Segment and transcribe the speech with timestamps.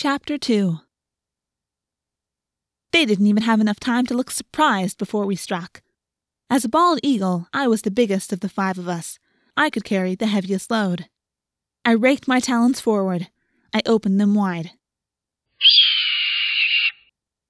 [0.00, 0.78] Chapter 2
[2.92, 5.82] They didn't even have enough time to look surprised before we struck.
[6.48, 9.18] As a bald eagle, I was the biggest of the five of us.
[9.56, 11.06] I could carry the heaviest load.
[11.84, 13.26] I raked my talons forward.
[13.74, 14.70] I opened them wide.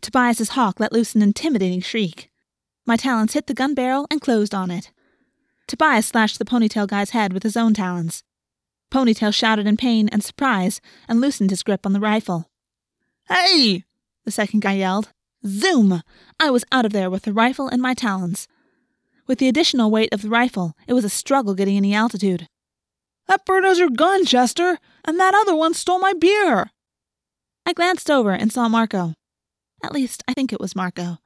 [0.00, 2.30] Tobias's hawk let loose an intimidating shriek.
[2.86, 4.90] My talons hit the gun barrel and closed on it.
[5.66, 8.24] Tobias slashed the ponytail guy's head with his own talons.
[8.90, 12.48] Ponytail shouted in pain and surprise and loosened his grip on the rifle.
[13.28, 13.84] Hey!
[14.24, 15.12] The second guy yelled.
[15.46, 16.02] Zoom!
[16.40, 18.48] I was out of there with the rifle in my talons.
[19.26, 22.48] With the additional weight of the rifle, it was a struggle getting any altitude.
[23.26, 26.70] That bird has your gun, Chester, and that other one stole my beer.
[27.66, 29.12] I glanced over and saw Marco.
[29.84, 31.18] At least, I think it was Marco.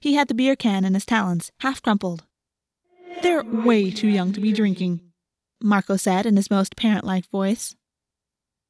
[0.00, 2.24] He had the beer can in his talons, half crumpled.
[3.22, 5.00] They're way too young to be drinking,
[5.60, 7.74] Marco said in his most parent like voice.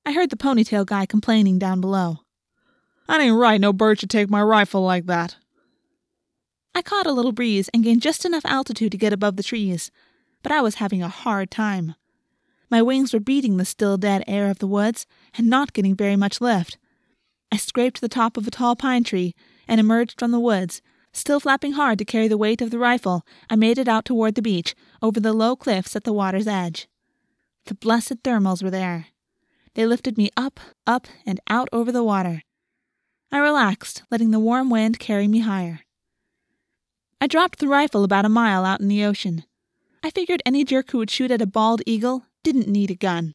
[0.07, 2.21] I heard the ponytail guy complaining down below.
[3.07, 5.37] That ain't right, no bird should take my rifle like that.
[6.75, 9.91] I caught a little breeze and gained just enough altitude to get above the trees,
[10.43, 11.95] but I was having a hard time.
[12.71, 16.17] My wings were beating the still dead air of the woods and not getting very
[16.17, 16.79] much lift.
[17.51, 19.35] I scraped the top of a tall pine tree
[19.67, 20.83] and emerged from the woods.
[21.19, 24.37] Still flapping hard to carry the weight of the rifle, I made it out toward
[24.37, 26.87] the beach, over the low cliffs at the water's edge.
[27.67, 29.09] The blessed thermals were there.
[29.75, 32.43] They lifted me up, up, and out over the water.
[33.33, 35.81] I relaxed, letting the warm wind carry me higher.
[37.21, 39.43] I dropped the rifle about a mile out in the ocean.
[40.05, 43.35] I figured any jerk who would shoot at a bald eagle didn't need a gun.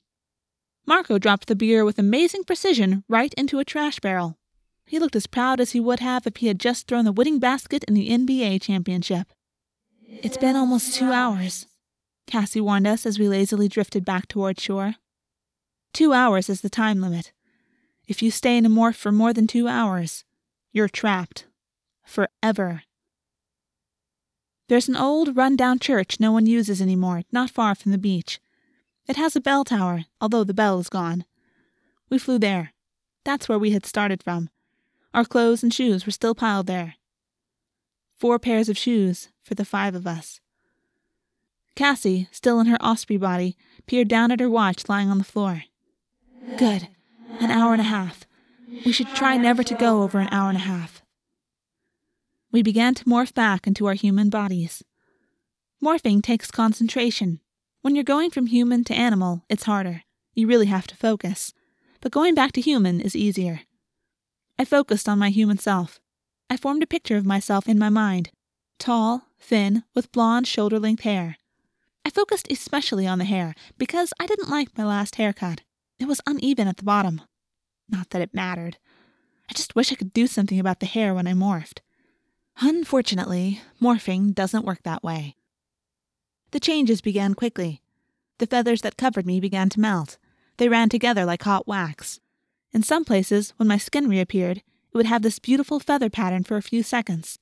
[0.88, 4.38] Marco dropped the beer with amazing precision right into a trash barrel.
[4.86, 7.40] He looked as proud as he would have if he had just thrown the winning
[7.40, 9.34] basket in the NBA championship.
[10.08, 11.66] It's been almost two hours,
[12.28, 14.96] Cassie warned us as we lazily drifted back toward shore.
[15.94, 17.32] Two hours is the time limit.
[18.08, 20.24] If you stay in a morph for more than two hours,
[20.72, 21.46] you're trapped.
[22.04, 22.84] Forever.
[24.68, 28.40] There's an old, run down church no one uses anymore, not far from the beach.
[29.08, 31.26] It has a bell tower, although the bell is gone.
[32.10, 32.74] We flew there.
[33.24, 34.50] That's where we had started from.
[35.14, 36.96] Our clothes and shoes were still piled there.
[38.18, 40.40] Four pairs of shoes for the five of us.
[41.76, 45.64] Cassie, still in her osprey body, peered down at her watch lying on the floor.
[46.58, 46.88] Good.
[47.40, 48.26] An hour and a half.
[48.86, 51.02] We should try never to go over an hour and a half.
[52.52, 54.84] We began to morph back into our human bodies.
[55.84, 57.40] Morphing takes concentration,
[57.84, 60.04] when you're going from human to animal, it's harder.
[60.34, 61.54] You really have to focus.
[62.00, 63.60] But going back to human is easier.
[64.58, 66.00] I focused on my human self.
[66.50, 68.32] I formed a picture of myself in my mind
[68.80, 71.38] tall, thin, with blonde, shoulder length hair.
[72.06, 75.62] I focused especially on the hair because I didn't like my last haircut.
[76.00, 77.22] It was uneven at the bottom.
[77.88, 78.78] Not that it mattered.
[79.50, 81.80] I just wish I could do something about the hair when I morphed.
[82.60, 85.36] Unfortunately, morphing doesn't work that way.
[86.52, 87.82] The changes began quickly.
[88.40, 90.18] The feathers that covered me began to melt.
[90.58, 92.20] They ran together like hot wax.
[92.74, 96.58] In some places, when my skin reappeared, it would have this beautiful feather pattern for
[96.58, 97.38] a few seconds.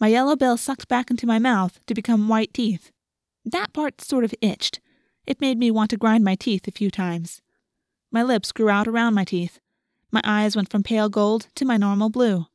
[0.00, 2.90] My yellow bill sucked back into my mouth to become white teeth.
[3.44, 4.80] That part sort of itched.
[5.26, 7.40] It made me want to grind my teeth a few times.
[8.10, 9.60] My lips grew out around my teeth.
[10.10, 12.46] My eyes went from pale gold to my normal blue.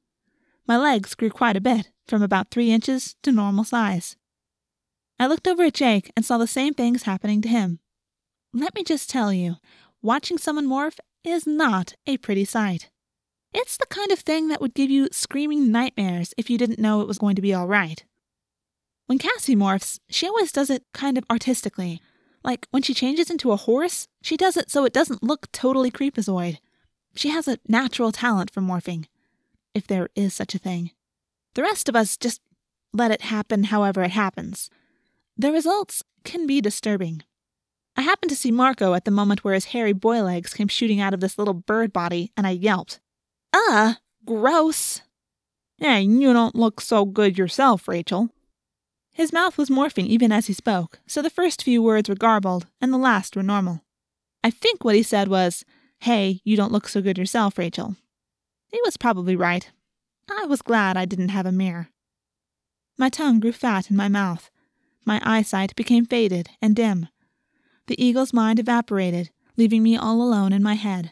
[0.68, 4.18] My legs grew quite a bit, from about three inches to normal size.
[5.20, 7.80] I looked over at Jake and saw the same things happening to him.
[8.54, 9.58] Let me just tell you,
[10.02, 12.90] watching someone morph is not a pretty sight.
[13.54, 17.02] It's the kind of thing that would give you screaming nightmares if you didn't know
[17.02, 18.04] it was going to be all right.
[19.08, 22.02] When Cassie morphs, she always does it kind of artistically.
[22.44, 25.90] Like when she changes into a horse, she does it so it doesn't look totally
[25.90, 26.58] creepazoid.
[27.16, 29.06] She has a natural talent for morphing,
[29.74, 30.92] if there is such a thing.
[31.54, 32.42] The rest of us just
[32.94, 34.70] let it happen however it happens.
[35.38, 37.24] The results can be disturbing.
[37.98, 41.00] I happened to see Marco at the moment where his hairy boy legs came shooting
[41.00, 43.00] out of this little bird body, and I yelped.
[43.54, 45.02] Ah, gross!
[45.78, 48.30] Hey, you don't look so good yourself, Rachel.
[49.12, 52.68] His mouth was morphing even as he spoke, so the first few words were garbled,
[52.82, 53.82] and the last were normal.
[54.44, 55.64] I think what he said was,
[56.00, 57.96] Hey, you don't look so good yourself, Rachel.
[58.68, 59.72] He was probably right.
[60.30, 61.90] I was glad I didn't have a mirror.
[62.98, 64.50] My tongue grew fat in my mouth,
[65.06, 67.08] my eyesight became faded and dim.
[67.88, 71.12] The eagle's mind evaporated, leaving me all alone in my head.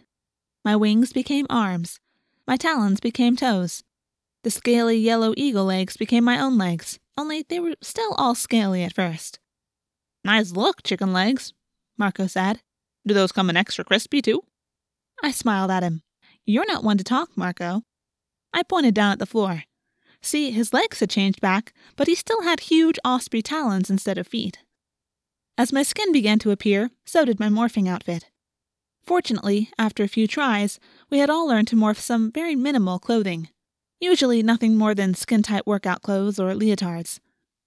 [0.66, 2.00] My wings became arms.
[2.48, 3.84] My talons became toes.
[4.44, 8.84] The scaly yellow eagle legs became my own legs, only they were still all scaly
[8.84, 9.40] at first.
[10.24, 11.54] Nice look, chicken legs,
[11.98, 12.62] Marco said.
[13.06, 14.44] Do those come in extra crispy, too?
[15.22, 16.02] I smiled at him.
[16.46, 17.84] You're not one to talk, Marco.
[18.54, 19.64] I pointed down at the floor.
[20.22, 24.28] See, his legs had changed back, but he still had huge osprey talons instead of
[24.28, 24.60] feet.
[25.56, 28.26] As my skin began to appear, so did my morphing outfit.
[29.04, 30.80] Fortunately, after a few tries,
[31.12, 33.50] we had all learned to morph some very minimal clothing.
[34.00, 37.20] Usually nothing more than skin tight workout clothes or leotards.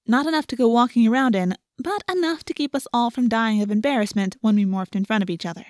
[0.06, 3.62] Not enough to go walking around in, but enough to keep us all from dying
[3.62, 5.66] of embarrassment when we morphed in front of each other.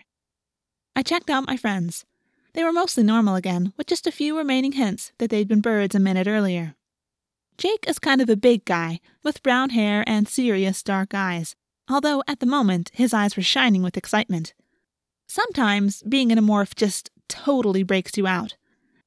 [0.94, 2.06] I checked out my friends.
[2.54, 5.94] They were mostly normal again, with just a few remaining hints that they'd been birds
[5.94, 6.76] a minute earlier.
[7.58, 11.54] Jake is kind of a big guy, with brown hair and serious dark eyes,
[11.88, 14.54] although at the moment his eyes were shining with excitement.
[15.26, 18.56] Sometimes being in a morph just totally breaks you out.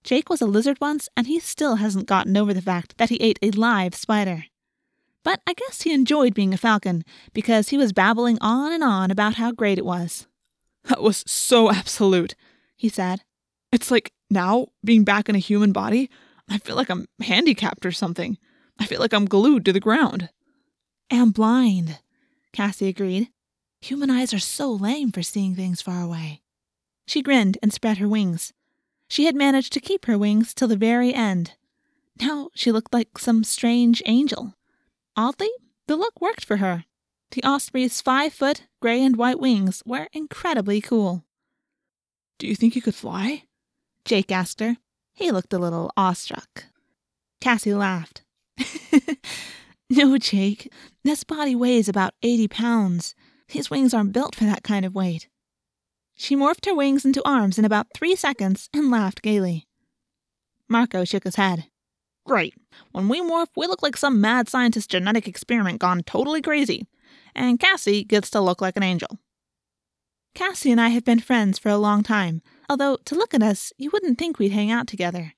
[0.03, 3.17] Jake was a lizard once, and he still hasn't gotten over the fact that he
[3.17, 4.45] ate a live spider.
[5.23, 7.03] But I guess he enjoyed being a falcon
[7.33, 10.27] because he was babbling on and on about how great it was.
[10.85, 12.35] That was so absolute,
[12.75, 13.23] he said.
[13.71, 16.09] It's like now, being back in a human body,
[16.49, 18.37] I feel like I'm handicapped or something.
[18.79, 20.29] I feel like I'm glued to the ground.
[21.09, 21.99] And blind,
[22.53, 23.29] Cassie agreed.
[23.81, 26.41] Human eyes are so lame for seeing things far away.
[27.07, 28.53] She grinned and spread her wings.
[29.07, 31.53] She had managed to keep her wings till the very end.
[32.19, 34.53] Now she looked like some strange angel.
[35.15, 35.49] Oddly,
[35.87, 36.85] the look worked for her.
[37.31, 41.23] The osprey's five foot, gray and white wings were incredibly cool.
[42.37, 43.43] Do you think you could fly?
[44.05, 44.77] Jake asked her.
[45.13, 46.65] He looked a little awestruck.
[47.41, 48.23] Cassie laughed.
[49.97, 50.71] no, Jake.
[51.03, 53.15] This body weighs about 80 pounds.
[53.47, 55.27] His wings aren't built for that kind of weight.
[56.15, 59.67] She morphed her wings into arms in about three seconds and laughed gaily.
[60.67, 61.65] Marco shook his head.
[62.25, 62.53] Great.
[62.91, 66.85] When we morph, we look like some mad scientist's genetic experiment gone totally crazy.
[67.33, 69.17] And Cassie gets to look like an angel.
[70.35, 73.73] Cassie and I have been friends for a long time, although to look at us,
[73.77, 75.33] you wouldn't think we'd hang out together.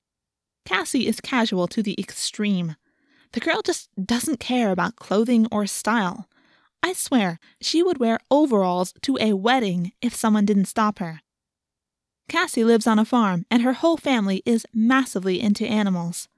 [0.66, 2.76] Cassie is casual to the extreme.
[3.32, 6.28] The girl just doesn't care about clothing or style.
[6.82, 11.20] I swear, she would wear overalls to a wedding if someone didn't stop her.
[12.28, 16.28] Cassie lives on a farm, and her whole family is massively into animals.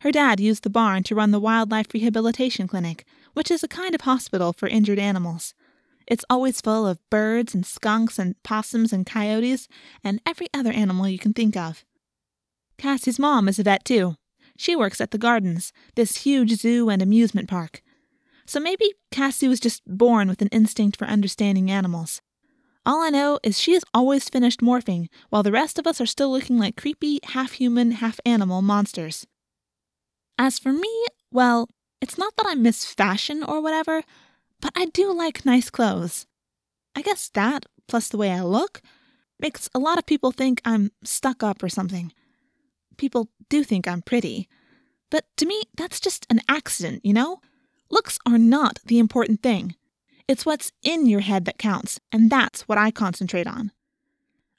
[0.00, 3.94] Her dad used the barn to run the Wildlife Rehabilitation Clinic, which is a kind
[3.94, 5.54] of hospital for injured animals.
[6.06, 9.66] It's always full of birds and skunks and possums and coyotes
[10.04, 11.84] and every other animal you can think of.
[12.78, 14.16] Cassie's mom is a vet too.
[14.56, 17.82] She works at the Gardens, this huge zoo and amusement park.
[18.46, 22.22] So maybe Cassie was just born with an instinct for understanding animals.
[22.84, 26.06] All I know is she has always finished morphing, while the rest of us are
[26.06, 29.26] still looking like creepy, half human, half animal monsters.
[30.38, 31.68] As for me, well,
[32.00, 34.02] it's not that I miss fashion or whatever,
[34.60, 36.26] but I do like nice clothes.
[36.94, 38.80] I guess that, plus the way I look,
[39.40, 42.12] makes a lot of people think I'm stuck up or something.
[42.96, 44.48] People do think I'm pretty.
[45.10, 47.40] But to me, that's just an accident, you know?
[47.90, 49.76] Looks are not the important thing.
[50.28, 53.70] It's what's in your head that counts, and that's what I concentrate on.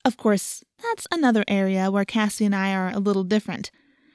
[0.06, 3.69] Of course, that's another area where Cassie and I are a little different.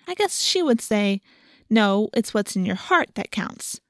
[0.08, 1.20] I guess she would say,
[1.68, 3.80] no, it's what's in your heart that counts.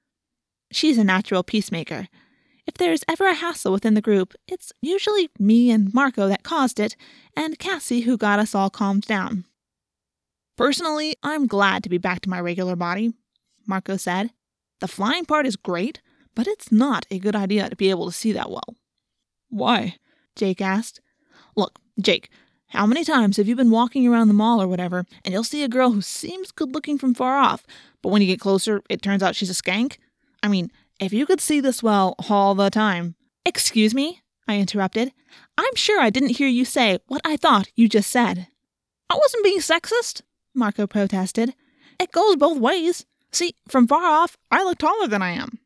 [0.72, 2.08] She's a natural peacemaker.
[2.66, 6.80] If there's ever a hassle within the group, it's usually me and Marco that caused
[6.80, 6.96] it,
[7.36, 9.44] and Cassie who got us all calmed down.
[10.62, 13.14] Personally, I'm glad to be back to my regular body,
[13.66, 14.30] Marco said.
[14.78, 16.00] The flying part is great,
[16.36, 18.76] but it's not a good idea to be able to see that well.
[19.48, 19.96] Why?
[20.36, 21.00] Jake asked.
[21.56, 22.30] Look, Jake,
[22.68, 25.64] how many times have you been walking around the mall or whatever, and you'll see
[25.64, 27.66] a girl who seems good looking from far off,
[28.00, 29.96] but when you get closer, it turns out she's a skank?
[30.44, 33.16] I mean, if you could see this well all the time.
[33.44, 34.22] Excuse me?
[34.46, 35.12] I interrupted.
[35.58, 38.46] I'm sure I didn't hear you say what I thought you just said.
[39.10, 40.22] I wasn't being sexist,
[40.54, 41.54] Marco protested.
[41.98, 43.06] It goes both ways.
[43.32, 45.58] See, from far off, I look taller than I am.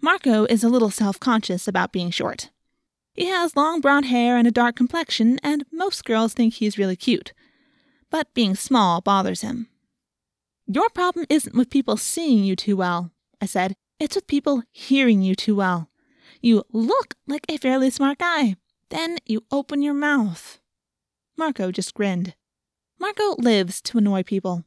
[0.00, 2.50] Marco is a little self conscious about being short.
[3.14, 6.96] He has long brown hair and a dark complexion, and most girls think he's really
[6.96, 7.32] cute.
[8.10, 9.68] But being small bothers him.
[10.66, 13.74] Your problem isn't with people seeing you too well, I said.
[13.98, 15.88] It's with people hearing you too well.
[16.40, 18.56] You look like a fairly smart guy.
[18.88, 20.58] Then you open your mouth.
[21.36, 22.34] Marco just grinned.
[23.02, 24.62] Marco lives to annoy people.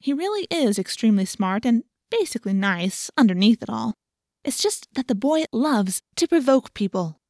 [0.00, 3.94] He really is extremely smart and basically nice underneath it all.
[4.42, 7.20] It's just that the boy loves to provoke people.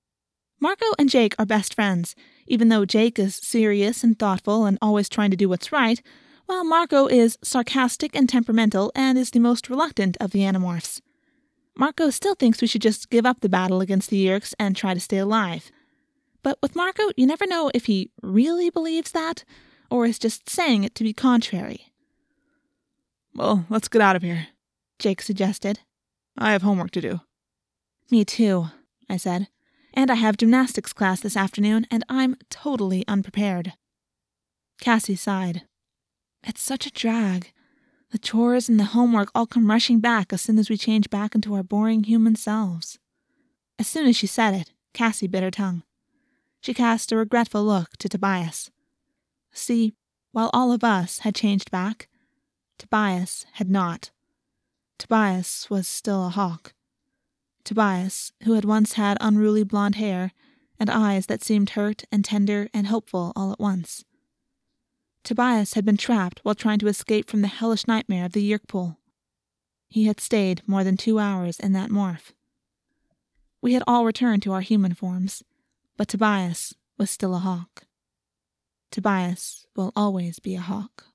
[0.59, 5.11] Marco and Jake are best friends, even though Jake is serious and thoughtful and always
[5.11, 6.01] trying to do what's right,
[6.47, 11.03] while Marco is sarcastic and temperamental and is the most reluctant of the Animorphs.
[11.77, 14.95] Marco still thinks we should just give up the battle against the Yeerks and try
[14.95, 15.71] to stay alive.
[16.43, 19.45] But with Marco, you never know if he really believes that,
[19.91, 21.93] or is just saying it to be contrary.
[23.35, 24.49] Well, let's get out of here,
[24.99, 25.81] Jake suggested.
[26.39, 27.21] I have homework to do.
[28.11, 28.69] Me too,
[29.09, 29.49] I said.
[29.95, 33.73] And I have gymnastics class this afternoon, and I'm totally unprepared.
[34.81, 35.63] Cassie sighed.
[36.43, 37.53] It's such a drag.
[38.11, 41.35] The chores and the homework all come rushing back as soon as we change back
[41.35, 42.99] into our boring human selves.
[43.79, 45.83] As soon as she said it, Cassie bit her tongue.
[46.61, 48.71] She cast a regretful look to Tobias.
[49.57, 49.95] See,
[50.33, 52.09] while all of us had changed back,
[52.79, 54.11] Tobias had not.
[54.99, 56.75] Tobias was still a hawk.
[57.65, 60.33] Tobias, who had once had unruly blond hair
[60.79, 64.05] and eyes that seemed hurt and tender and hopeful all at once.
[65.25, 68.69] Tobias had been trapped while trying to escape from the hellish nightmare of the Yeerk
[68.69, 68.99] pool.
[69.89, 72.33] He had stayed more than two hours in that morph.
[73.63, 75.43] We had all returned to our human forms,
[75.97, 77.87] but Tobias was still a hawk.
[78.91, 81.07] Tobias will always be a hawk.